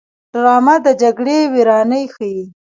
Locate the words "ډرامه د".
0.31-0.87